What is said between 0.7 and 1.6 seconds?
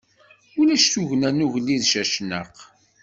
tugna n